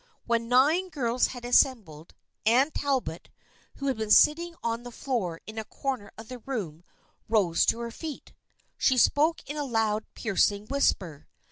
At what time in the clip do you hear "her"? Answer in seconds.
7.81-7.91